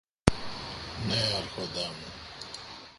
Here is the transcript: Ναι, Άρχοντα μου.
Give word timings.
Ναι, 1.07 1.21
Άρχοντα 1.37 1.85
μου. 1.87 2.11